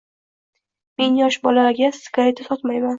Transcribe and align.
Men 1.03 1.21
yosh 1.21 1.39
bolalarga 1.47 1.95
sigareta 2.01 2.51
sotmayman. 2.53 2.89